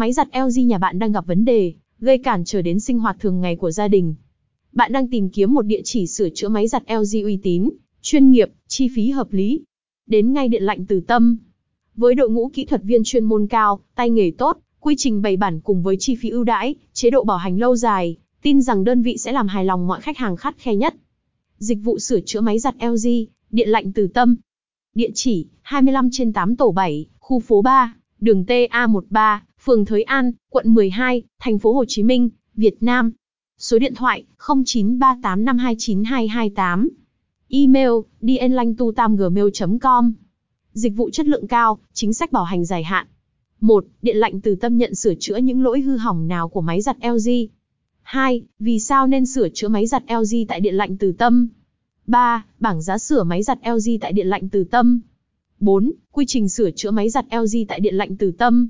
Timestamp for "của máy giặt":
46.48-46.96